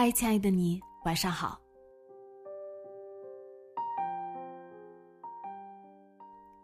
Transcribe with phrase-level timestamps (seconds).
[0.00, 1.60] 嗨，亲爱的你，晚上好。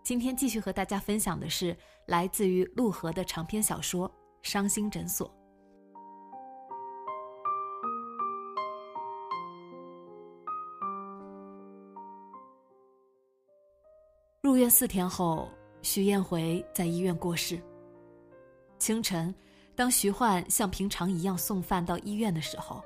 [0.04, 4.08] 今天继续和大家分享的是来自于陆河的长篇小说
[4.42, 5.28] 《伤心诊所》。
[14.42, 15.50] 入院四天后，
[15.82, 17.60] 徐艳回在医院过世。
[18.78, 19.34] 清晨，
[19.74, 22.80] 当徐焕像平常一样送饭到医院的时候，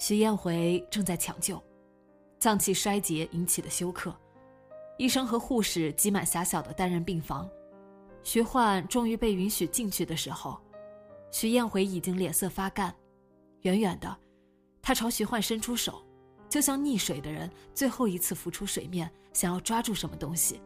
[0.00, 1.62] 徐艳回正在抢救，
[2.38, 4.16] 脏器衰竭引起的休克，
[4.96, 7.46] 医生和护士挤满狭小的单人病房。
[8.22, 10.58] 徐焕终于被允许进去的时候，
[11.30, 12.94] 徐艳回已经脸色发干。
[13.60, 14.16] 远远的，
[14.80, 16.02] 他朝徐焕伸出手，
[16.48, 20.62] 就像溺水的人最后一次浮出水面，想要抓住什么东西。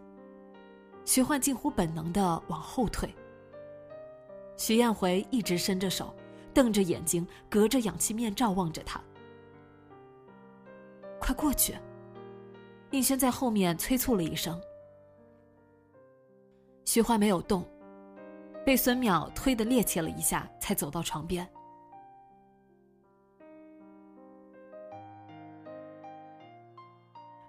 [1.04, 3.12] 徐焕近乎本能的往后退。
[4.56, 6.14] 徐艳回一直伸着手，
[6.54, 9.02] 瞪着眼睛，隔着氧气面罩望着他。
[11.24, 11.74] 快过去！
[12.90, 14.60] 应轩在后面催促了一声。
[16.84, 17.66] 徐焕没有动，
[18.62, 21.48] 被孙淼推得趔趄了一下，才走到床边。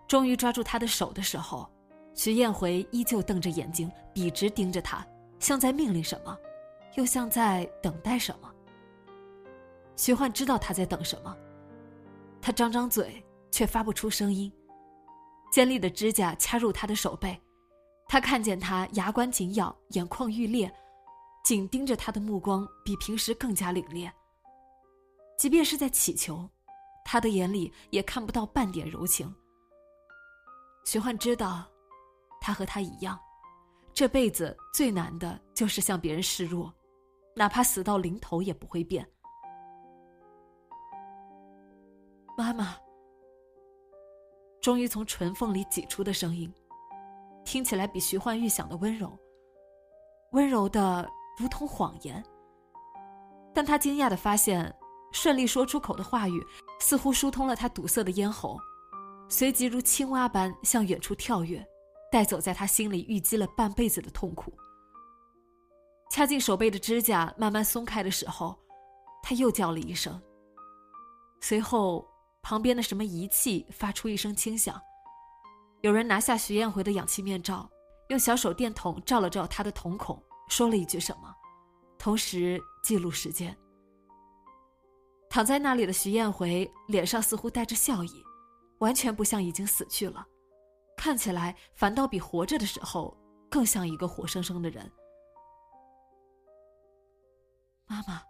[0.08, 1.70] 终于抓住他的手的时候，
[2.14, 5.06] 徐艳回依旧瞪着眼睛，笔直盯着他，
[5.38, 6.38] 像在命令什么，
[6.96, 8.50] 又像在等待什么。
[9.98, 11.36] 徐焕知道他在等什么，
[12.42, 13.22] 他张张嘴。
[13.56, 14.52] 却发不出声音，
[15.50, 17.42] 尖利的指甲掐入他的手背，
[18.06, 20.70] 他看见他牙关紧咬，眼眶欲裂，
[21.42, 24.12] 紧盯着他的目光比平时更加凛冽。
[25.38, 26.46] 即便是在乞求，
[27.06, 29.34] 他的眼里也看不到半点柔情。
[30.86, 31.66] 徐焕知道，
[32.42, 33.18] 他和他一样，
[33.94, 36.70] 这辈子最难的就是向别人示弱，
[37.38, 39.10] 哪怕死到临头也不会变。
[42.38, 42.76] 妈妈。
[44.66, 46.52] 终于从唇缝里挤出的声音，
[47.46, 49.16] 听起来比徐焕预想的温柔，
[50.32, 52.26] 温柔的如同谎言。
[53.54, 54.76] 但他惊讶的发现，
[55.12, 56.44] 顺利说出口的话语
[56.80, 58.60] 似乎疏通了他堵塞的咽喉，
[59.30, 61.64] 随即如青蛙般向远处跳跃，
[62.12, 64.52] 带走在他心里淤积了半辈子的痛苦。
[66.10, 68.58] 掐进手背的指甲慢慢松开的时候，
[69.22, 70.20] 他又叫了一声，
[71.40, 72.04] 随后。
[72.48, 74.80] 旁边的什么仪器发出一声轻响，
[75.82, 77.68] 有人拿下徐艳回的氧气面罩，
[78.10, 81.36] 用小手电筒照了照他的瞳孔，说了一句什么，
[81.98, 83.58] 同时记录时间。
[85.28, 88.24] 躺在那里的徐艳回脸上似乎带着笑意，
[88.78, 90.24] 完全不像已经死去了，
[90.96, 93.18] 看起来反倒比活着的时候
[93.50, 94.92] 更像一个活生生的人。
[97.88, 98.22] 妈妈。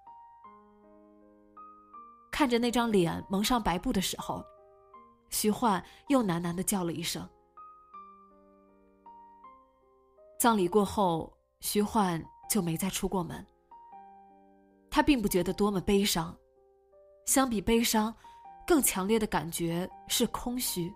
[2.36, 4.44] 看着那张脸蒙上白布的时候，
[5.30, 7.26] 徐焕又喃喃的叫了一声。
[10.38, 13.44] 葬礼过后，徐焕就没再出过门。
[14.92, 16.38] 他并不觉得多么悲伤，
[17.26, 18.14] 相比悲伤，
[18.68, 20.94] 更强烈的感觉是空虚，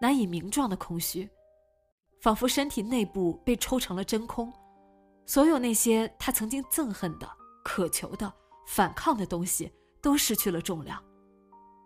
[0.00, 1.28] 难以名状的空虚，
[2.22, 4.50] 仿佛身体内部被抽成了真空，
[5.26, 7.28] 所有那些他曾经憎恨的、
[7.62, 8.32] 渴求的、
[8.66, 9.70] 反抗的东西。
[10.00, 11.02] 都失去了重量，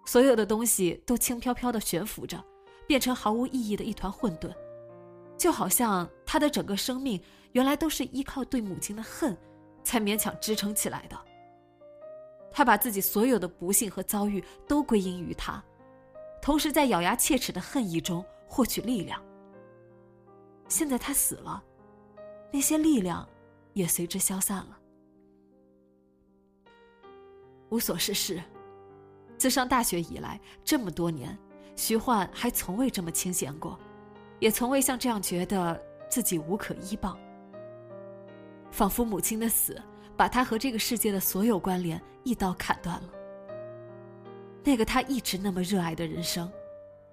[0.06, 2.42] 所有的东西都轻飘飘的悬浮着，
[2.86, 4.54] 变成毫无意义的一团混沌，
[5.36, 7.20] 就好像他的整个生命
[7.52, 9.36] 原来都是依靠对母亲的恨，
[9.82, 11.18] 才勉强支撑起来的。
[12.50, 15.62] 他把自己所有的不幸和遭遇都归因于他，
[16.40, 19.20] 同时在咬牙切齿的恨意中获取力量。
[20.68, 21.62] 现在他死了，
[22.52, 23.28] 那些力量
[23.72, 24.78] 也随之消散了。
[27.70, 28.42] 无所事事，
[29.36, 31.36] 自上大学以来这么多年，
[31.76, 33.78] 徐焕还从未这么清闲过，
[34.38, 37.18] 也从未像这样觉得自己无可依傍。
[38.70, 39.80] 仿佛母亲的死，
[40.16, 43.08] 把他和这个世界的所有关联一刀砍断了。
[44.64, 46.50] 那个他一直那么热爱的人生，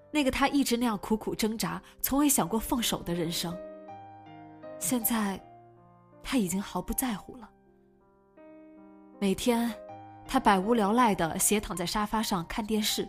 [0.09, 3.55] 那个他一直那样苦苦挣扎、从未想过放手的人生，
[4.79, 5.39] 现在，
[6.23, 7.49] 他已经毫不在乎了。
[9.19, 9.71] 每天，
[10.31, 13.05] 他百无聊赖的斜躺在沙发上看电视，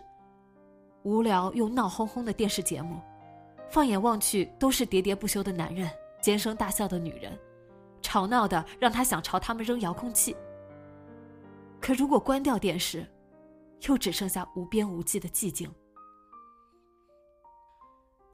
[1.03, 2.99] 无聊又闹哄哄的电视节目，
[3.69, 5.89] 放眼望去都是喋喋不休的男人、
[6.21, 7.31] 尖声大笑的女人。
[8.01, 10.35] 吵闹的让他想朝他们扔遥控器。
[11.79, 13.09] 可如果关掉电视，
[13.87, 15.73] 又只剩下无边无际的寂静。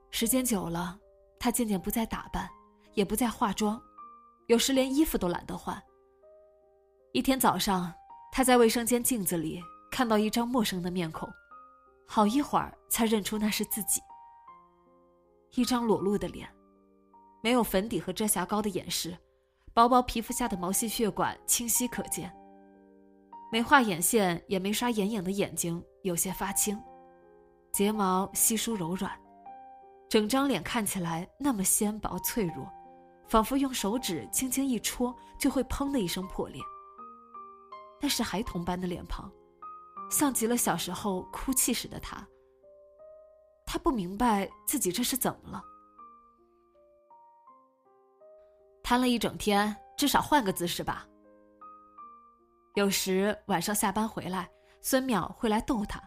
[0.10, 0.98] 时间久了，
[1.40, 2.50] 他渐渐不再打扮，
[2.96, 3.80] 也不再化妆，
[4.48, 5.80] 有时连衣服都懒得换。
[7.12, 7.94] 一天早上，
[8.32, 9.62] 他在卫生间镜子里
[9.92, 11.28] 看到一张陌生的面孔，
[12.08, 14.02] 好一会儿才认出那是自己。
[15.56, 16.48] 一张裸露的脸，
[17.42, 19.18] 没有粉底和遮瑕膏的掩饰。
[19.74, 22.34] 薄薄皮肤下的毛细血管清晰可见，
[23.52, 26.80] 没画眼线也没刷眼影的眼睛有些发青，
[27.72, 29.12] 睫毛稀疏柔软，
[30.10, 32.68] 整张脸看起来那么纤薄脆弱，
[33.28, 36.62] 仿佛用手指轻轻一戳就会砰的一声破裂。
[38.02, 39.32] 那是孩童般的脸庞，
[40.10, 42.26] 像极了小时候哭泣时的他。
[43.66, 45.64] 他不明白自己这是怎么了。
[48.82, 51.06] 瘫了一整天，至少换个姿势吧。
[52.76, 54.50] 有时晚上下班回来，
[54.82, 56.02] 孙淼会来逗他。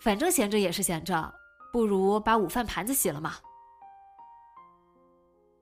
[0.00, 1.32] 反正闲着也是闲着，
[1.72, 3.34] 不如把午饭盘子洗了嘛。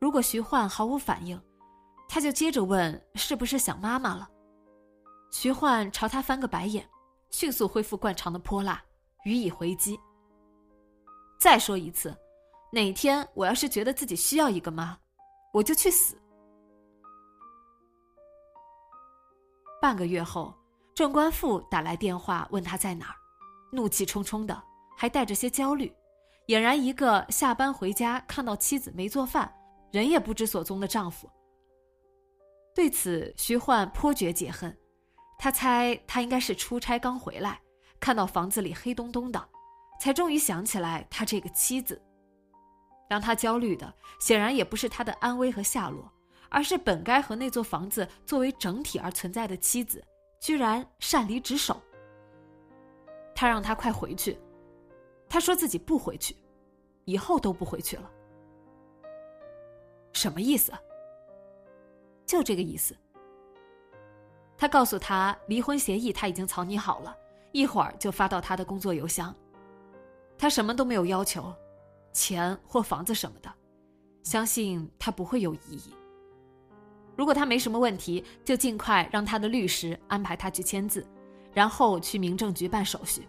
[0.01, 1.41] 如果徐焕毫无反应，
[2.09, 4.31] 他就接着问：“是不是想妈妈了？”
[5.39, 6.89] 徐焕朝他翻个白眼，
[7.29, 8.83] 迅速恢复惯常的泼辣，
[9.27, 10.01] 予以回击。
[11.39, 12.17] 再说一次，
[12.73, 14.99] 哪天我要是觉得自己需要一个妈。
[15.53, 16.17] 我就去死。
[19.79, 20.55] 半个月后，
[20.95, 23.17] 郑官富打来电话问他在哪儿，
[23.71, 24.63] 怒气冲冲的，
[24.97, 25.95] 还带着些焦虑，
[26.47, 29.55] 俨然一个下班回家看到妻子没做饭，
[29.93, 31.31] 人也不知所踪的丈夫。
[32.75, 34.75] 对此，徐焕颇觉解恨，
[35.39, 37.61] 他猜他应该是出差刚回来，
[38.01, 39.49] 看到房子里黑咚咚的，
[40.01, 42.01] 才终于想起来他这个妻子。
[43.09, 46.11] 让他焦虑的，显然也不是他的安危和下落，
[46.49, 50.05] 而是本该和那座房子作为整体而存在的妻子，
[50.41, 51.81] 居然擅离职守。
[53.35, 54.37] 他让他快回去，
[55.29, 56.35] 他说自己不回去，
[57.05, 58.11] 以后都不回去了。
[60.13, 60.73] 什么意思？
[62.27, 62.97] 就这个意思。
[64.59, 67.15] 他告诉他，离婚协议他已经草拟好了，
[67.53, 69.35] 一会儿就发到他的工作邮箱。
[70.39, 71.53] 他什么都没有要求。
[72.13, 73.53] 钱或房子什么的，
[74.23, 75.95] 相信他不会有异议。
[77.15, 81.07] 如果他没什么问题，就尽快让他的律师安排他去签字，
[81.53, 83.29] 然后去民政局办手续。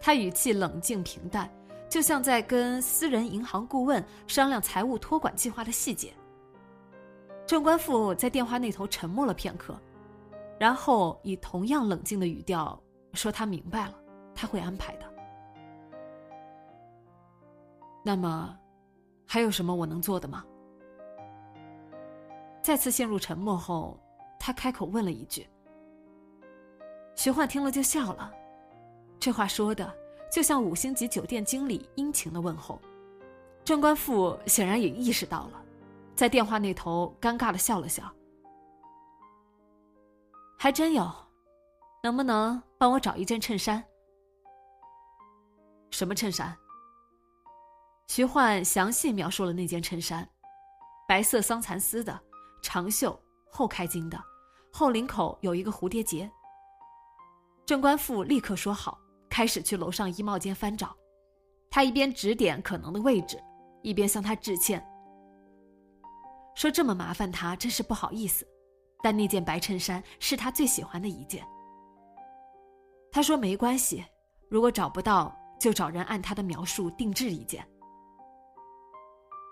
[0.00, 1.50] 他语气冷静平淡，
[1.90, 6.14] 就像在跟私人银行顾问商量财务托管计划的细节。
[7.46, 9.78] 郑官富在电话那头沉默了片刻，
[10.58, 12.80] 然后以同样冷静的语调
[13.12, 13.94] 说：“他明白了，
[14.34, 15.14] 他会安排的。”
[18.02, 18.56] 那么，
[19.26, 20.44] 还有什么我能做的吗？
[22.62, 23.98] 再次陷入沉默后，
[24.38, 25.46] 他开口问了一句。
[27.14, 28.32] 徐焕听了就笑了，
[29.20, 29.94] 这话说的
[30.30, 32.80] 就像五星级酒店经理殷勤的问候。
[33.64, 35.63] 郑官富显然也意识到了，
[36.14, 38.10] 在电话那头尴尬的笑了笑。
[40.58, 41.10] 还真有，
[42.02, 43.84] 能不能帮我找一件衬衫？
[45.90, 46.56] 什么衬衫？
[48.08, 50.28] 徐焕详细描述了那件衬衫，
[51.08, 52.18] 白色桑蚕丝的，
[52.62, 53.18] 长袖，
[53.50, 54.22] 后开襟的，
[54.72, 56.30] 后领口有一个蝴蝶结。
[57.66, 60.94] 郑官富立刻说好，开始去楼上衣帽间翻找。
[61.70, 63.42] 他一边指点可能的位置，
[63.82, 64.86] 一边向他致歉，
[66.54, 68.46] 说这么麻烦他真是不好意思，
[69.02, 71.44] 但那件白衬衫是他最喜欢的一件。
[73.10, 74.04] 他说没关系，
[74.48, 77.66] 如果找不到，就找人按他的描述定制一件。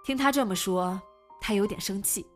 [0.04, 1.00] 听他这么说，
[1.40, 2.26] 他有点生气，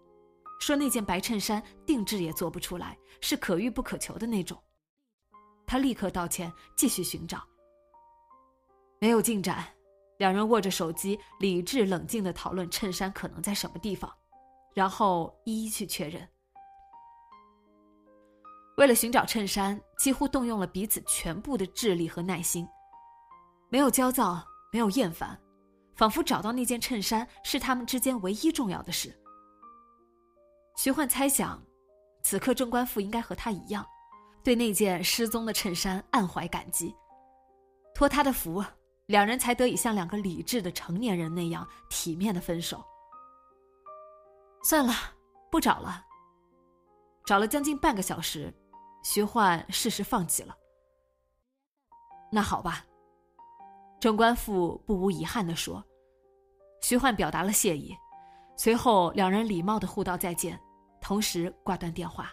[0.61, 4.56] 说那件白衬衫定制也做不出来，是可遇不可求的那种。
[5.66, 7.42] 他立刻道歉，继续寻找。
[9.00, 9.66] 没有进展，
[10.18, 14.08] 两人握着手机，理智冷静的讨论衬衫可能在什么地方，
[14.76, 16.28] 然后一一去确认。
[18.76, 22.68] 为了寻找衬衫，几乎动用了彼此全部的智力和耐心，
[23.71, 25.40] 没有焦躁，没有厌烦，
[25.95, 29.18] 仿佛找到那件衬衫是他们之间唯一重要的事。
[30.76, 31.59] 徐焕猜想，
[32.23, 33.83] 此刻郑官富应该和他一样，
[34.45, 36.95] 对那件失踪的衬衫暗怀感激，
[37.95, 38.62] 托他的福。
[39.06, 42.85] 两人才得以像两个理智的成年人那样体面的分手。
[44.68, 44.92] 算了，
[45.49, 46.04] 不找了。
[47.25, 48.52] 找了将近半个小时，
[49.04, 50.56] 徐焕适时放弃了。
[52.32, 52.85] 那好吧，
[54.00, 55.80] 郑官富不无遗憾的说。
[56.82, 57.96] 徐焕表达了谢意，
[58.56, 60.61] 随后两人礼貌的互道再见，
[61.00, 62.32] 同时挂断电话。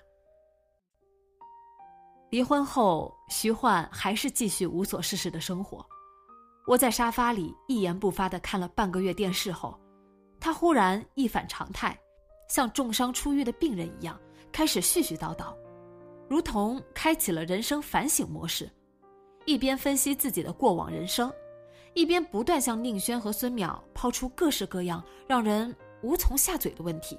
[2.32, 5.86] 离婚后，徐焕还是继续无所事事的生活。
[6.66, 9.80] 窝在沙发里一言不发的看了半个月电视后，
[10.40, 11.96] 他忽然一反常态，
[12.48, 14.20] 像重伤出狱的病人一样，
[14.52, 15.56] 开始絮絮叨叨，
[16.30, 18.70] 如同开启了人生反省模式，
[19.46, 21.32] 一边分析自己的过往人生，
[21.94, 27.18] 一边不断向宁轩和孙淼抛出各式各样让人无从下嘴的问题。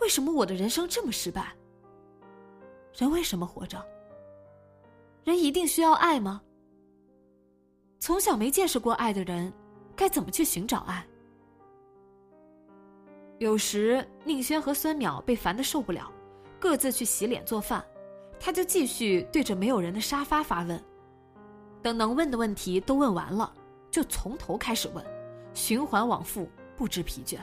[0.00, 1.54] 为什么我的人生这么失败？
[2.96, 3.84] 人为什么活着？
[5.24, 6.42] 人一定需要爱吗？
[7.98, 9.50] 从小没见识过爱的人，
[9.96, 11.06] 该怎么去寻找爱？
[13.38, 16.10] 有时宁轩和孙淼被烦得受不了，
[16.58, 17.84] 各自去洗脸做饭，
[18.38, 20.82] 他就继续对着没有人的沙发发问。
[21.82, 23.52] 等能问的问题都问完了，
[23.90, 25.04] 就从头开始问，
[25.52, 27.38] 循环往复，不知疲倦。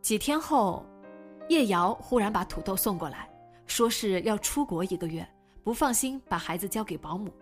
[0.00, 0.86] 几天后，
[1.48, 3.28] 叶瑶忽然把土豆送过来，
[3.66, 5.26] 说是要出国一个月。
[5.62, 7.32] 不放心把孩子交给保姆。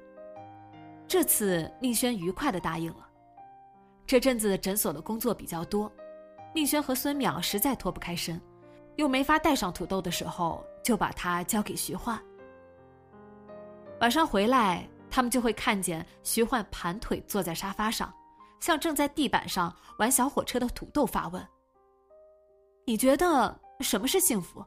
[1.09, 3.09] 这次宁轩愉快的答应了。
[4.13, 5.91] 这阵子诊所的工作比较多，
[6.55, 8.39] 宁轩和孙淼实在脱不开身，
[8.97, 12.23] 又没法带上土豆的时候，就把它交给徐焕。
[14.03, 18.13] 晚上回来，他们就会看见徐焕盘腿坐在沙发上，
[18.61, 21.43] 向正在地板上玩小火车的土豆发问
[22.85, 24.63] ：“你觉得什么是幸福？”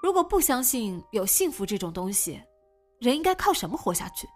[0.00, 2.40] 如果不相信有幸福这种东西，
[3.00, 4.28] 人应该靠什么活下去？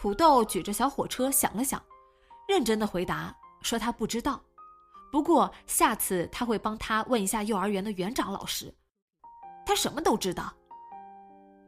[0.00, 1.82] 土豆举着小火车想了想，
[2.48, 4.40] 认真的回答说：“他不知道，
[5.10, 8.72] 不过下次他会帮他问一下幼儿园的园长老师，
[9.66, 10.52] 他什么都知道。”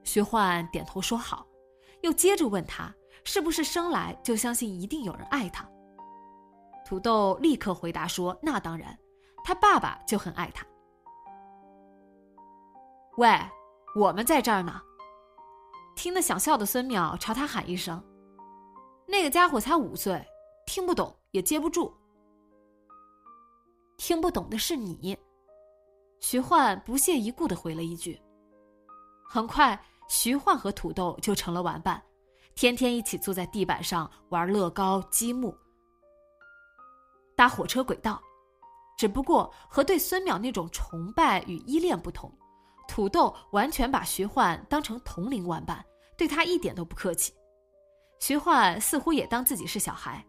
[0.05, 1.45] 徐焕点头说好，
[2.03, 2.95] 又接着问他
[3.25, 5.69] 是不是生来就相信一定有人爱他。
[6.87, 8.97] 土豆立刻回答说：“那当然，
[9.43, 10.65] 他爸爸就很爱他。”
[13.19, 13.29] 喂，
[13.97, 14.81] 我们在这儿呢。
[15.97, 18.01] 听得想笑的孙淼朝他喊一声
[19.11, 20.25] ：“那个家伙才五岁，
[20.67, 21.93] 听不懂也接不住。”
[23.99, 25.19] 听不懂的是你。
[26.21, 28.21] 徐焕不屑一顾的回了一句。
[29.29, 32.00] 很快，徐焕和土豆就成了玩伴，
[32.55, 35.55] 天天一起坐在地板上玩乐高、积木、
[37.35, 38.23] 搭火车轨道。
[38.97, 42.33] 只不过和对孙淼那种崇拜与依恋不同。
[42.87, 45.85] 土豆完全把徐焕当成同龄玩伴，
[46.17, 47.33] 对他一点都不客气。
[48.21, 50.25] 徐焕似乎也当自己是小孩，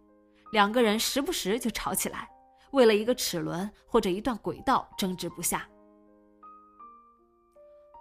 [0.54, 2.28] 两个人时不时就吵起来，
[2.72, 5.68] 为了一个齿轮或者一段轨道争执不下。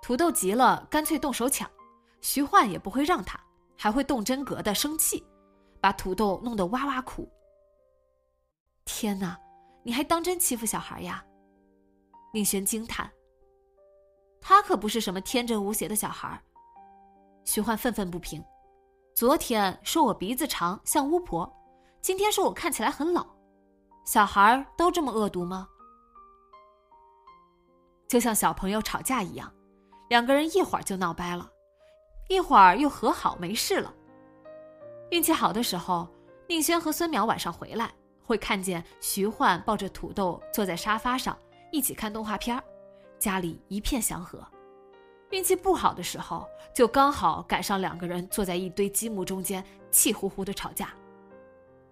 [0.00, 1.68] 土豆急了，干脆动手抢，
[2.20, 3.38] 徐焕也不会让他，
[3.76, 5.26] 还会动真格的生气，
[5.80, 7.28] 把土豆弄得哇哇哭。
[8.84, 9.38] 天哪，
[9.82, 11.22] 你还当真欺负小孩呀？
[12.32, 13.10] 宁轩惊叹。
[14.40, 16.40] 他可不是什么天真无邪的小孩
[17.44, 18.42] 徐焕愤愤不平，
[19.14, 21.50] 昨天说我鼻子长像巫婆，
[22.00, 23.26] 今天说我看起来很老，
[24.06, 25.68] 小孩都这么恶毒吗？
[28.08, 29.52] 就像小朋友吵架一样，
[30.08, 31.50] 两个人一会儿就闹掰了，
[32.28, 33.92] 一会儿又和好没事了。
[35.10, 36.08] 运气好的时候，
[36.48, 37.92] 宁轩和孙淼晚上回来
[38.24, 41.36] 会看见徐焕抱着土豆坐在沙发上
[41.72, 42.64] 一起看动画片儿。
[43.18, 44.42] 家里一片祥和，
[45.30, 50.90] 运气不好的时候，就刚好赶上两个人坐在一堆积木中间，气呼呼的吵架。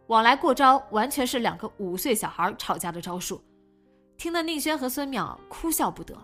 [0.08, 3.40] 往来过招，完全是两个五岁小孩吵架的招数，
[4.16, 6.16] 听得宁轩和孙淼哭笑不得。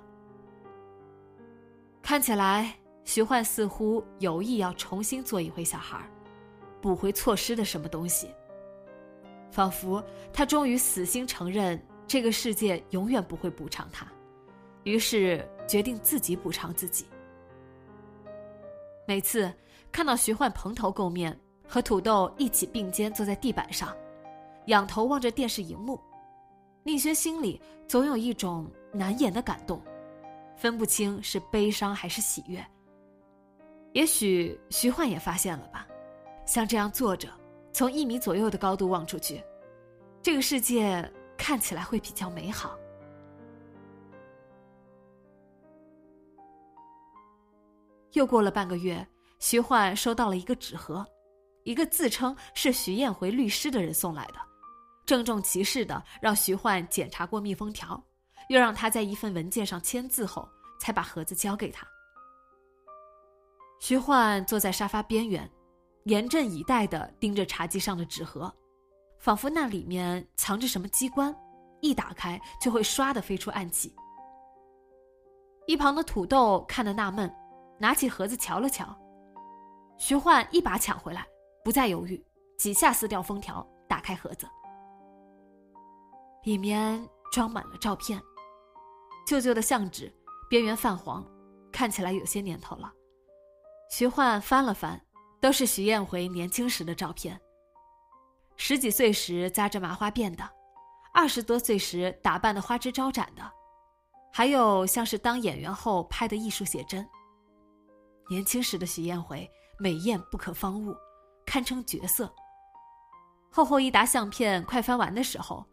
[2.02, 5.98] 看起来，徐焕似乎有意要重新做一回小孩，
[6.80, 8.30] 补回错失的什么东西。
[9.50, 10.02] 仿佛
[10.32, 14.06] 他终于死心承认，这个世界永远不会补偿他。
[14.82, 17.06] 于是决定自己补偿自己。
[19.06, 19.52] 每次
[19.92, 23.94] 看到徐焕蓬头垢面，和土豆一起并肩坐在地板上，
[24.66, 26.00] 仰头望着电视荧幕，
[26.82, 29.80] 宁轩心里总有一种难言的感动，
[30.56, 32.64] 分不清是悲伤还是喜悦。
[33.92, 35.86] 也许徐焕也发现了吧，
[36.46, 37.28] 像这样坐着，
[37.72, 39.42] 从一米左右的高度望出去，
[40.22, 42.76] 这个世界看起来会比较美好。
[48.14, 49.06] 又过了半个月，
[49.40, 51.04] 徐焕收到了一个纸盒，
[51.64, 54.34] 一个自称是徐艳回律师的人送来的，
[55.04, 58.00] 郑重其事的让徐焕检查过密封条，
[58.50, 61.84] 又让他在一份文件上签字后，才把盒子交给他。
[63.80, 65.50] 徐焕坐在沙发边缘，
[66.04, 68.50] 严阵以待的盯着茶几上的纸盒，
[69.18, 71.34] 仿佛那里面藏着什么机关，
[71.80, 73.92] 一打开就会唰的飞出暗器。
[75.66, 77.28] 一旁的土豆看得纳闷。
[77.78, 78.96] 拿起盒子瞧了瞧，
[79.96, 81.26] 徐焕一把抢回来，
[81.64, 82.24] 不再犹豫，
[82.56, 84.48] 几下撕掉封条，打开盒子，
[86.44, 88.20] 里面装满了照片，
[89.26, 90.12] 旧旧的相纸，
[90.48, 91.24] 边缘泛黄，
[91.72, 92.92] 看起来有些年头了。
[93.90, 95.00] 徐焕翻了翻，
[95.40, 97.38] 都是徐艳回年轻时的照片，
[98.56, 100.48] 十几岁时扎着麻花辫的，
[101.12, 103.42] 二十多岁时打扮的花枝招展的，
[104.32, 107.06] 还有像是当演员后拍的艺术写真。
[108.28, 110.94] 年轻时的徐艳回美艳不可方物，
[111.44, 112.32] 堪称绝色。
[113.50, 115.64] 厚厚一沓相片快翻完的时候，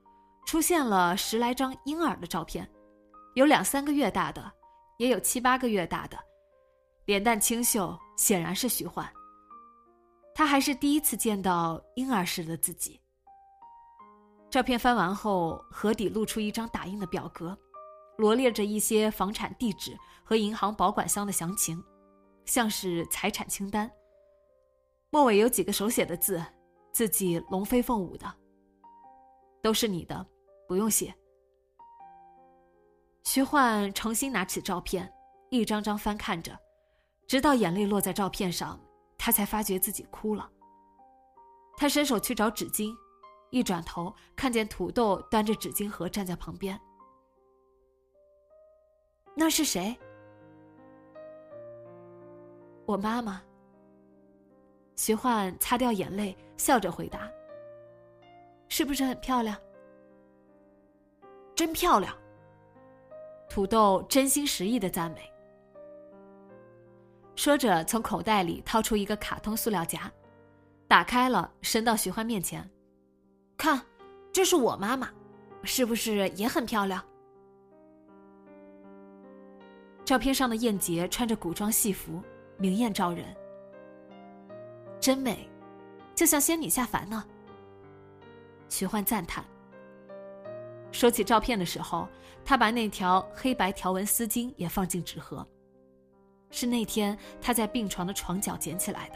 [0.46, 2.70] 出现了十来张婴儿的照片，
[3.36, 4.52] 有两三个月大的，
[4.98, 6.18] 也有七八个月大的，
[7.06, 9.12] 脸蛋清秀，显然是徐焕。
[10.36, 13.00] 他还是第一次见到婴儿时的自己。
[14.50, 17.58] 照片翻完后，盒底露出一张打印的表格，
[18.18, 21.82] 罗列着一些房产地址和银行保管箱的详情。
[22.52, 23.90] 像是财产清单。
[25.10, 26.44] 末尾有几个手写的字，
[26.92, 28.30] 字迹龙飞凤舞的。
[29.62, 30.28] 都是你的，
[30.68, 31.16] 不用写。
[33.24, 35.10] 徐焕重新拿起照片，
[35.50, 36.60] 一张张翻看着，
[37.26, 38.78] 直到眼泪落在照片上，
[39.18, 40.52] 他才发觉自己哭了。
[41.78, 42.94] 他伸手去找纸巾，
[43.50, 46.78] 一转头看见土豆端着纸巾盒站在旁边。
[49.38, 49.98] 那是谁？
[52.92, 53.42] 我妈妈。
[54.98, 57.32] 徐焕擦掉眼泪，笑着回答
[58.68, 59.58] ：“是不是很漂亮？
[61.56, 62.14] 真漂亮。”
[63.50, 65.22] 土豆真心实意的赞美。
[67.38, 70.12] 说着，从口袋里掏出一个卡通塑料夹，
[70.86, 72.70] 打开了，伸到徐焕面前
[73.56, 73.82] ：“看，
[74.34, 75.10] 这是我妈妈，
[75.64, 77.02] 是不是也很漂亮？”
[80.04, 82.22] 照片上的燕杰穿着古装戏服。
[82.62, 83.26] 明艳照人，
[85.00, 85.50] 真美，
[86.14, 87.26] 就像仙女下凡呢。
[88.70, 89.44] 徐焕赞叹。
[90.92, 92.08] 说起照片的时候，
[92.46, 95.44] 他把那条黑白条纹丝巾也放进纸盒。
[96.52, 99.16] 是那天他在病床的床角捡起来的。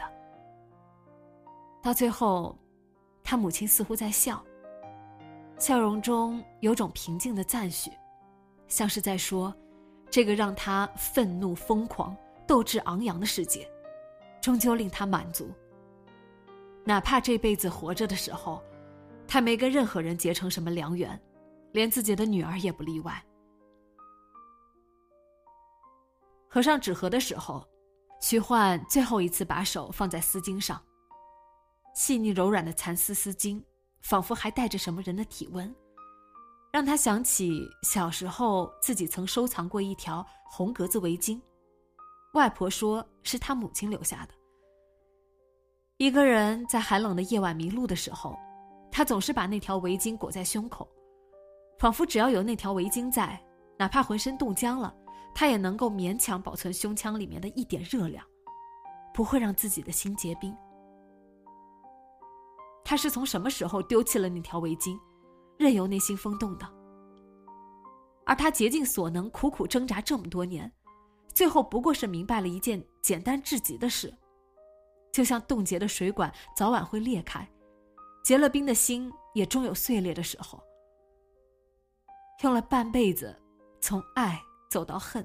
[1.80, 2.58] 到最后，
[3.22, 4.44] 他母亲似乎在笑，
[5.56, 7.92] 笑容中有种平静的赞许，
[8.66, 9.54] 像是在说
[10.10, 13.68] ：“这个让他愤怒疯狂。”斗志昂扬的世界，
[14.40, 15.50] 终究令他满足。
[16.84, 18.62] 哪怕这辈子活着的时候，
[19.26, 21.20] 他没跟任何人结成什么良缘，
[21.72, 23.20] 连自己的女儿也不例外。
[26.48, 27.66] 合上纸盒的时候，
[28.20, 30.80] 徐焕最后一次把手放在丝巾上。
[31.94, 33.60] 细腻柔软的蚕丝丝巾，
[34.00, 35.74] 仿佛还带着什么人的体温，
[36.72, 41.40] 让他想起小时候自己曾收藏过一条红格子围巾。
[42.36, 44.34] 外婆说是他母亲留下的。
[45.96, 48.36] 一个人在寒冷的夜晚迷路的时候，
[48.92, 50.86] 他总是把那条围巾裹在胸口，
[51.78, 53.42] 仿佛只要有那条围巾在，
[53.78, 54.94] 哪怕浑身冻僵了，
[55.34, 58.22] 他也能够勉强保存胸腔里面的一点热量，
[59.14, 60.54] 不会让自己的心结冰。
[62.84, 64.94] 他是从什么时候丢弃了那条围巾，
[65.56, 66.70] 任由内心风动的？
[68.26, 70.70] 而他竭尽所能，苦苦挣扎这么多年。
[71.36, 74.10] 最后不过是明白了一件简单至极的事，
[75.12, 77.46] 就像冻结的水管早晚会裂开，
[78.24, 80.58] 结了冰的心也终有碎裂的时候。
[82.42, 83.38] 用了半辈子，
[83.82, 85.24] 从爱走到恨，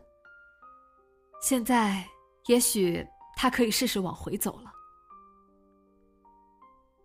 [1.41, 2.05] 现在
[2.47, 4.69] 也许他可以试试往回走了。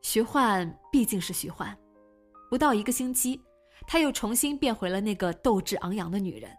[0.02, 1.78] 徐焕毕竟是徐焕，
[2.50, 3.40] 不到一个星期，
[3.86, 6.50] 他又重新变回了那个斗志昂扬的女人，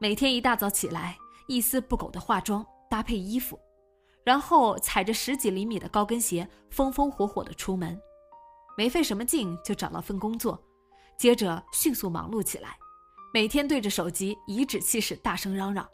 [0.00, 1.16] 每天一大早起来。
[1.46, 3.58] 一丝不苟的化妆搭配衣服，
[4.24, 8.00] 然后踩着十几厘米的高跟鞋，风风火火的出门，
[8.76, 10.62] 没费什么劲就找了份工作，
[11.18, 12.76] 接着迅速忙碌起来，
[13.32, 15.88] 每天对着手机颐指气使，大声嚷嚷。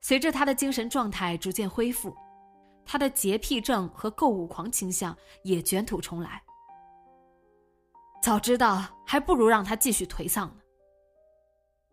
[0.00, 2.14] 随着他的精神状态逐渐恢复，
[2.84, 6.42] 他的洁癖症和购物狂倾向也卷土重来。
[8.22, 10.63] 早知道，还不如让他继续颓丧呢。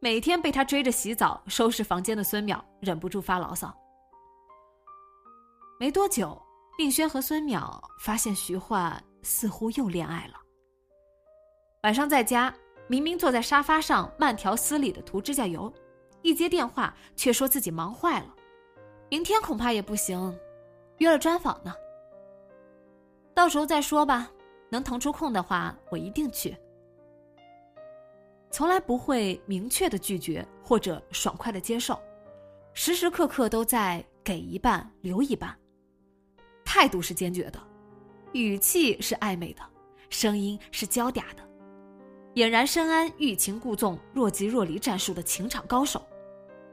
[0.04, 3.72] 每天被他追着洗澡、收拾房间的孙淼忍不住发牢骚。
[5.80, 6.42] 没多久，
[6.80, 10.42] 宁轩和孙淼发现徐焕似乎又恋爱了。
[11.84, 12.52] 晚上在家，
[12.88, 15.72] 明明坐在沙发上慢条斯理的涂指甲油，
[16.24, 18.36] 一接电话却说自己忙坏了，
[19.08, 20.36] 明天恐怕也不行，
[20.98, 21.76] 约了专访呢。
[23.36, 24.32] 到时候再说吧，
[24.68, 26.58] 能腾出空的话，我一定去。
[28.52, 31.98] 从来不会明确的拒绝或者爽快的接受，
[32.74, 35.58] 时时刻刻都在给一半留一半。
[36.66, 37.60] 态度是坚决的，
[38.34, 39.64] 语气是暧昧的，
[40.10, 41.44] 声音是娇嗲的，
[42.36, 46.06] 俨然深谙欲擒故纵、若即若离战术的情场高手，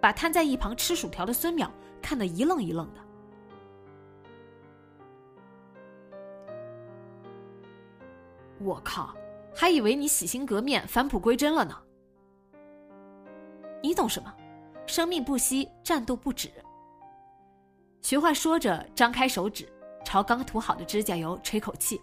[0.01, 1.71] 把瘫在一旁吃薯条的孙淼
[2.03, 3.01] 看得一愣一愣的。
[8.61, 9.17] 我靠，
[9.61, 11.77] 还以为你洗心革面、返璞归真了呢。
[13.83, 14.33] 你懂什么？
[14.87, 16.49] 生命不息，战斗不止。
[18.01, 19.68] 徐焕说着，张开手指。
[20.05, 22.01] 朝刚涂好的指甲油吹口气。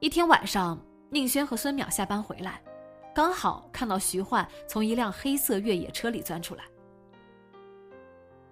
[0.00, 0.76] 一天晚上，
[1.10, 2.60] 宁轩和孙淼下班回来，
[3.14, 6.64] 刚好看到徐焕从一辆黑色越野车里钻出来。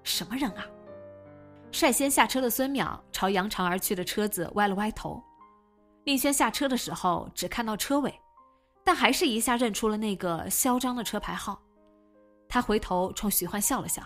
[0.05, 0.65] 什么人啊！
[1.73, 5.21] 率先下车的孙淼朝扬长而去的车子歪了歪头。
[6.05, 8.21] 宁轩下车的时候只看到车尾，
[8.85, 11.61] 但还是一下认出了那个嚣张的车牌号。
[12.49, 14.03] 他回头冲徐焕笑了笑：“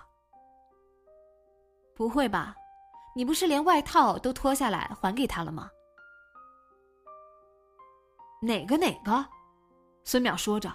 [1.95, 2.55] 不会吧？”
[3.17, 5.69] 你不是连外套都脱下来还给他了吗？
[8.41, 9.27] 哪个哪个？
[10.05, 10.73] 孙淼说着，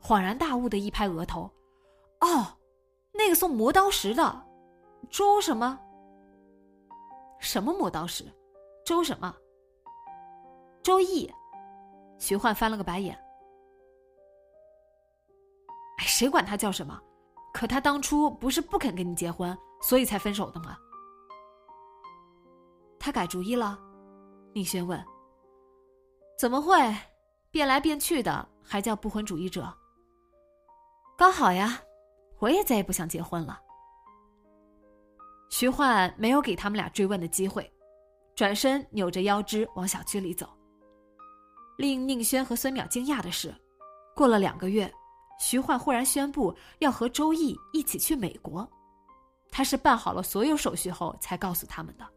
[0.00, 1.50] 恍然大悟的一拍额头
[2.20, 2.46] ：“哦，
[3.12, 4.46] 那个送磨刀石的，
[5.10, 5.78] 周什么？
[7.38, 8.24] 什么磨刀石？
[8.86, 9.36] 周什么？
[10.82, 11.30] 周易？”
[12.18, 13.18] 徐焕翻了个白眼
[15.98, 17.00] ：“哎，谁管他叫什么？
[17.52, 20.76] 可他当初不是不肯跟你结婚，所以才分手的吗？”
[22.98, 23.78] 他改主意了，
[24.54, 25.04] 宁轩问。
[26.38, 26.76] 怎么会，
[27.50, 29.74] 变来变去的还叫不婚主义者？
[31.18, 31.82] 刚好呀，
[32.38, 33.60] 我也再也不想结婚了。
[35.50, 37.70] 徐焕没有给他们俩追问的机会，
[38.34, 40.48] 转身扭着腰肢往小区里走。
[41.82, 43.52] 令宁轩和孙淼惊讶的是，
[44.14, 44.88] 过了两个月，
[45.40, 48.66] 徐焕忽然宣布要和周易一起去美国，
[49.50, 52.08] 他是办好了所有手续后才告诉他们的。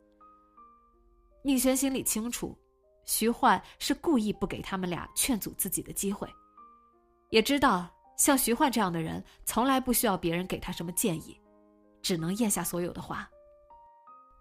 [1.41, 2.55] 宁轩心里清楚，
[3.05, 6.31] 徐焕是故意不给他们俩劝阻自己的机会，
[7.31, 11.35] 也知道像徐焕这样的人从来不需要别人给他什么建议，
[12.03, 13.27] 只能咽下所有的话。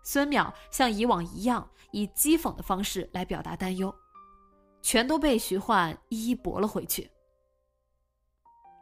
[0.03, 3.95] 孙淼像以往一样以讥讽的方式来表达担忧，
[4.85, 7.11] 全都被徐焕一一驳了回去。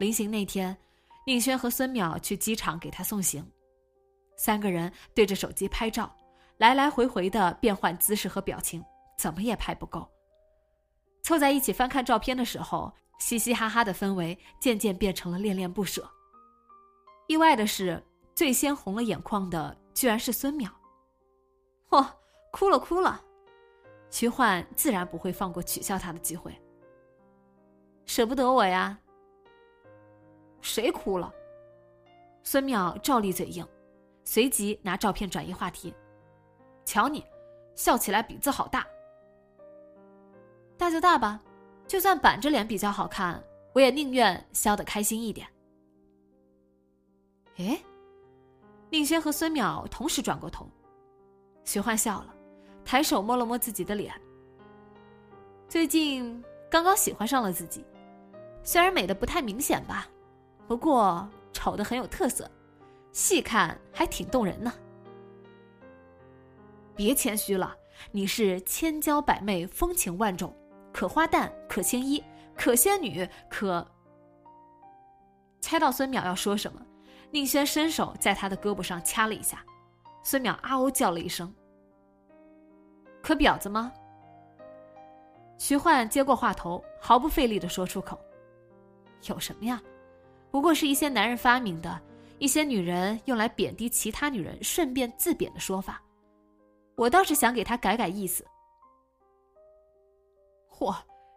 [0.01, 0.77] 临行那天，
[1.25, 3.49] 宁轩和孙淼去机场给他送行，
[4.37, 6.15] 三个人对着手机拍照。
[6.59, 8.85] 来来回回的变换姿势和表情，
[9.17, 10.07] 怎么也拍不够。
[11.23, 16.11] 凑在一起翻看照片的时候，嘻嘻哈哈的氛围渐渐变成了恋恋不舍。
[17.29, 20.69] 意外的是，最先红了眼眶的居然是孙淼。
[21.89, 22.05] 嚯，
[22.51, 23.25] 哭了哭了！
[24.13, 26.55] 徐焕自然不会放过取笑他的机会。
[28.05, 28.97] 舍不得我呀？
[30.61, 31.33] 谁哭了？
[32.45, 33.67] 孙淼照例嘴硬，
[34.23, 35.95] 随即拿照片转移话题。
[36.85, 37.25] 瞧你，
[37.75, 38.87] 笑起来鼻子好大。
[40.77, 41.43] 大就大吧，
[41.87, 45.49] 就算板着脸比较好看，我也宁愿笑得开心一点。
[47.57, 47.83] 哎，
[48.91, 50.69] 宁轩和孙淼同时转过头，
[51.65, 52.35] 徐焕笑了，
[52.85, 54.13] 抬手摸了摸自己的脸。
[55.69, 57.85] 最近刚刚喜欢上了自己，
[58.63, 60.07] 虽然美的不太明显吧，
[60.67, 62.51] 不过丑的很有特色，
[63.13, 64.73] 细看还挺动人呢。
[66.95, 67.75] 别谦虚了，
[68.11, 70.55] 你是千娇百媚、风情万种，
[70.93, 72.23] 可花旦、可青衣、
[72.55, 73.87] 可仙女、可……
[75.61, 76.85] 猜到孙淼要说什么，
[77.31, 79.65] 宁轩伸手在他的胳膊上掐了一下，
[80.23, 81.51] 孙淼啊哦叫了一声。
[83.23, 83.93] 可婊子吗？
[85.59, 88.19] 徐焕接过话头，毫不费力的说出口
[89.29, 89.81] ：“有什么呀？
[90.51, 92.01] 不过是一些男人发明的，
[92.39, 96.03] 一些女人用来贬低其他女人，顺便自贬的说法。
[96.97, 98.45] 我倒是想给他改改意思。
[100.69, 100.95] 嚯，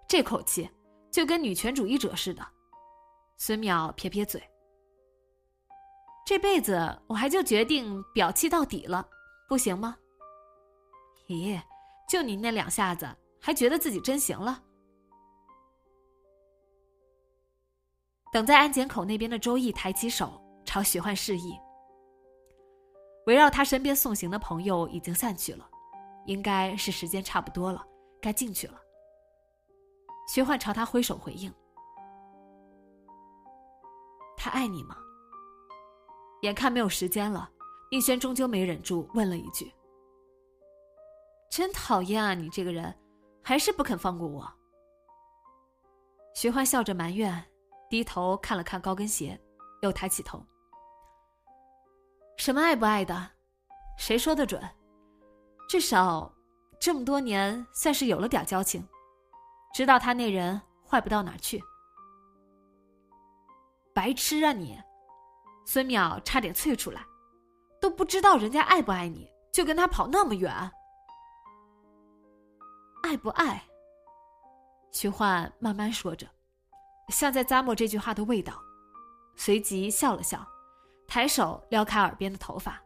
[0.07, 0.69] 这口气
[1.11, 2.45] 就跟女权主义者似的。
[3.37, 4.41] 孙淼撇撇嘴。
[6.25, 9.07] 这辈子我还就决定表气到底了，
[9.47, 9.95] 不行吗？
[11.27, 11.61] 咦，
[12.07, 13.07] 就你那两下子，
[13.41, 14.63] 还觉得自己真行了？
[18.31, 21.57] 等在安检口那边的周易抬起手朝徐焕示意。
[23.27, 25.67] 围绕他身边送行的朋友已经散去了，
[26.25, 27.83] 应该是时间差不多了，
[28.21, 28.79] 该进去了。
[30.27, 31.51] 徐焕朝他挥手回应
[34.37, 34.97] ：“他爱你吗？”
[36.43, 37.49] 眼看没有时间了，
[37.89, 39.73] 宁轩终究没忍住问了一句
[41.55, 42.93] ：“真讨厌啊，你这个人，
[43.41, 44.45] 还是不肯放过我。”
[46.35, 47.45] 徐欢笑着埋怨，
[47.89, 49.39] 低头看了看高跟鞋，
[49.81, 50.45] 又抬起头。
[52.35, 53.31] 什么爱不爱的，
[53.97, 54.61] 谁说的准？
[55.69, 56.29] 至少
[56.77, 58.85] 这么多年算是有了点交情，
[59.73, 61.63] 知道他那人坏不到哪去。
[63.93, 64.77] 白痴啊你！
[65.65, 67.01] 孙淼差点啐出来，
[67.79, 70.51] 都不知道人家爱不爱你，就跟他跑那么远。
[73.05, 73.63] 爱不爱？
[74.91, 76.25] 徐焕慢慢说着，
[77.09, 78.59] 像在咂摸这句话的味道，
[79.35, 80.43] 随即笑了笑。
[81.07, 82.81] 抬手撩开耳边的头发，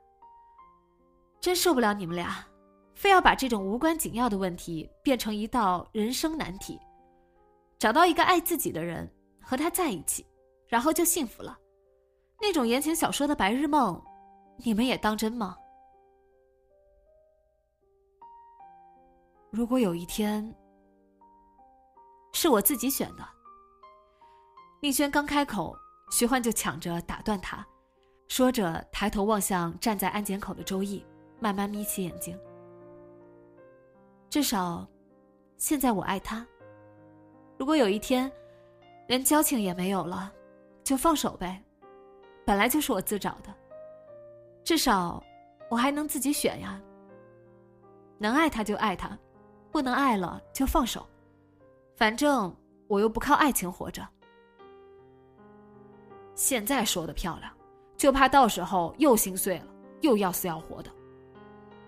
[1.39, 2.45] 真受不了你们俩，
[2.95, 6.77] 非要把这种无关紧要的问题变成一道人生难题。
[7.77, 9.09] 找到一个爱自己的人，
[9.41, 10.27] 和他在一起，
[10.67, 11.57] 然后就幸福了。
[12.41, 14.03] 那种言情小说的白日梦，
[14.57, 15.55] 你们也当真吗？
[19.51, 20.55] 如果有一天
[22.33, 23.27] 是我自己选的，
[24.79, 25.75] 宁轩刚开口，
[26.11, 27.65] 徐焕就抢着打断他。
[28.27, 31.03] 说着，抬头望向站在安检口的周易，
[31.39, 32.39] 慢慢眯起眼睛。
[34.29, 34.87] 至少，
[35.57, 36.45] 现在我爱他。
[37.57, 38.31] 如果有一天，
[39.07, 40.31] 连交情也没有了，
[40.83, 41.63] 就放手呗。
[42.45, 43.51] 本来就是我自找的。
[44.63, 45.23] 至少，
[45.71, 46.79] 我还能自己选呀。
[48.19, 49.17] 能爱他就爱他，
[49.71, 51.07] 不能爱了就放手。
[51.95, 52.55] 反正
[52.87, 54.07] 我又不靠爱情活着。
[56.35, 57.51] 现在说的漂亮。
[57.97, 59.67] 就怕到时候又心碎了，
[59.99, 60.89] 又要死要活的。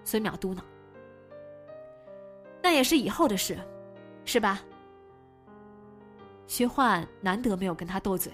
[0.03, 0.59] 孙淼嘟囔
[2.61, 3.57] ：“那也是以后的事，
[4.25, 4.61] 是吧？”
[6.47, 8.33] 徐焕难得没有跟他斗嘴，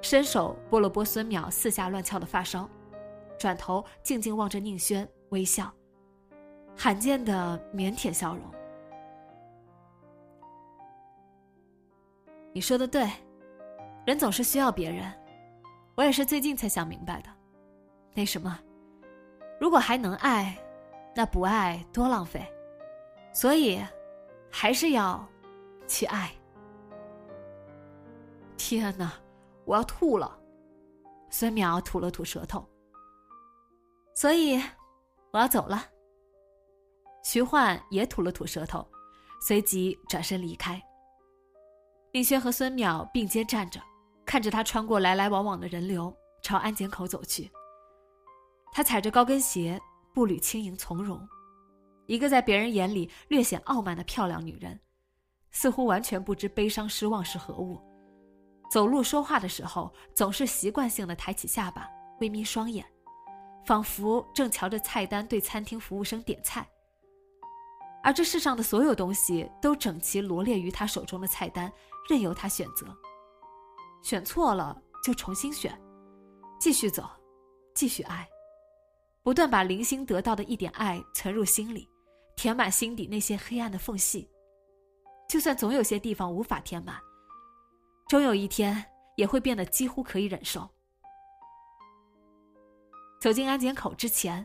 [0.00, 2.66] 伸手拨了拨孙淼四下乱翘的发梢，
[3.38, 5.70] 转头静静望着宁轩，微笑，
[6.74, 8.44] 罕见的腼腆笑容。
[12.52, 13.08] 你说的对，
[14.06, 15.12] 人总是需要别人。
[15.96, 17.30] 我也是最近才想明白的，
[18.14, 18.58] 那什么，
[19.60, 20.56] 如果还能爱，
[21.14, 22.42] 那不爱多浪费，
[23.32, 23.80] 所以
[24.50, 25.26] 还是要
[25.86, 26.30] 去爱。
[28.56, 29.12] 天哪，
[29.64, 30.38] 我要吐了！
[31.28, 32.66] 孙淼吐了吐舌头，
[34.14, 34.60] 所以
[35.32, 35.84] 我要走了。
[37.22, 38.86] 徐焕也吐了吐舌头，
[39.40, 40.80] 随即转身离开。
[42.12, 43.80] 宁轩和孙淼并肩站着。
[44.26, 47.50] 看着他穿过来来往往的人流，朝安检口走去。
[48.70, 49.80] 他踩着高跟鞋，
[50.14, 51.28] 步履轻盈从容，
[52.06, 54.78] 一个在别人眼里略显傲慢的漂亮女人，
[55.50, 57.80] 似乎完全不知悲伤失望是何物。
[58.70, 61.88] 走路说话的时候，总是习惯性的抬起下巴，
[62.20, 62.86] 微眯双眼，
[63.66, 66.64] 仿佛正瞧着菜单对餐厅服务生点菜。
[68.00, 71.70] 而这世上的所有东西都整齐罗列于他手中的菜单，
[72.10, 72.86] 任由他选择。
[74.02, 75.80] 选错了就重新选，
[76.58, 77.08] 继续走，
[77.72, 78.28] 继续爱，
[79.22, 81.88] 不断把零星得到的一点爱存入心里，
[82.34, 84.28] 填满心底那些黑暗的缝隙。
[85.28, 87.00] 就算总有些地方无法填满，
[88.08, 88.84] 终有一天
[89.16, 90.68] 也会变得几乎可以忍受。
[93.20, 94.44] 走进安检口之前，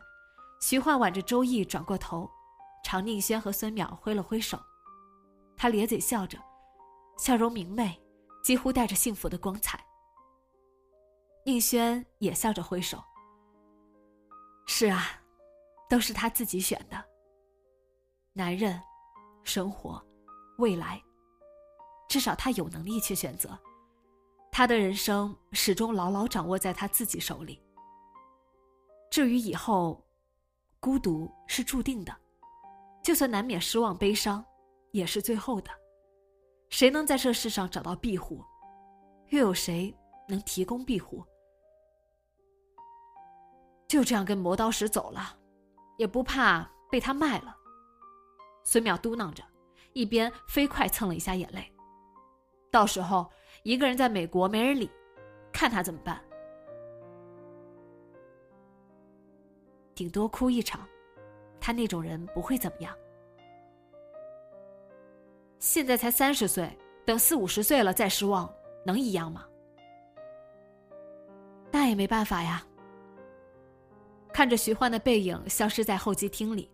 [0.62, 2.30] 徐焕挽着周易转过头，
[2.84, 4.60] 朝宁轩和孙淼挥了挥手，
[5.58, 6.38] 他咧嘴笑着，
[7.18, 8.02] 笑容明媚。
[8.46, 9.84] 几乎带着幸福的光彩。
[11.44, 13.04] 宁轩也笑着挥手。
[14.68, 15.20] 是啊，
[15.90, 17.04] 都是他自己选的。
[18.34, 18.80] 男人，
[19.44, 20.00] 生活，
[20.60, 21.02] 未来，
[22.08, 23.58] 至少他有能力去选择。
[24.52, 27.60] 他的人生始终牢牢掌握在他自己手里。
[29.10, 30.06] 至于以后，
[30.80, 32.16] 孤独是注定的，
[33.04, 34.46] 就算难免失望悲伤，
[34.92, 35.72] 也是最后的。
[36.70, 38.44] 谁能在这世上找到庇护？
[39.30, 39.96] 又有谁
[40.28, 41.24] 能提供庇护？
[43.88, 45.38] 就这样跟磨刀石走了，
[45.98, 47.56] 也不怕被他卖了。
[48.64, 49.44] 孙淼嘟囔着，
[49.94, 51.72] 一边飞快蹭了一下眼泪。
[52.72, 53.32] 到时候
[53.64, 54.90] 一个人在美国没人理，
[55.54, 56.22] 看他怎么办？
[59.94, 60.86] 顶多哭一场，
[61.60, 62.94] 他那种人不会怎么样。
[65.66, 66.70] 现在才三十岁，
[67.04, 68.48] 等四五十岁了再失望，
[68.86, 69.44] 能一样吗？
[71.72, 72.64] 那也没办法呀。
[74.32, 76.72] 看着徐欢的背影消失在候机厅里，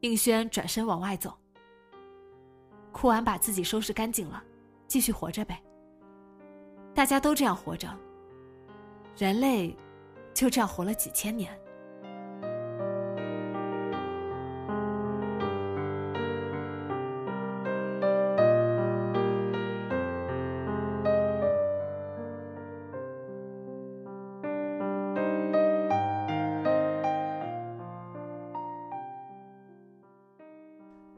[0.00, 1.32] 应轩转身往外走。
[2.90, 4.42] 哭完，把自己收拾干净了，
[4.88, 5.62] 继续活着呗。
[6.92, 7.88] 大家都这样活着，
[9.16, 9.72] 人类
[10.34, 11.56] 就这样活了几千年。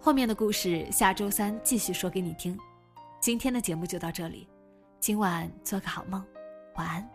[0.04, 2.54] 后面的故事下周三继续说给你听。
[3.20, 4.46] 今天的节目就到这里，
[5.00, 6.22] 今晚做个好梦，
[6.74, 7.13] 晚安。